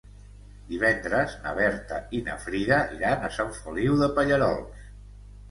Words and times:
Divendres 0.69 1.35
na 1.43 1.51
Berta 1.59 1.99
i 2.21 2.23
na 2.31 2.39
Frida 2.47 2.81
iran 2.97 3.29
a 3.29 3.31
Sant 3.37 3.53
Feliu 3.61 4.01
de 4.03 4.11
Pallerols. 4.19 4.91